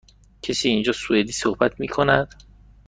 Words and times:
کسی 0.41 0.69
اینجا 0.69 0.93
سوئدی 0.93 1.31
صحبت 1.31 1.79
می 1.79 1.87
کند؟ 1.87 2.33